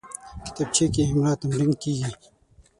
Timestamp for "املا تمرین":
1.09-1.71